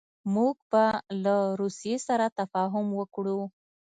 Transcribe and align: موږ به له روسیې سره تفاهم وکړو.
موږ 0.33 0.55
به 0.71 0.85
له 1.23 1.35
روسیې 1.61 1.95
سره 2.07 2.25
تفاهم 2.39 2.85
وکړو. 2.99 3.39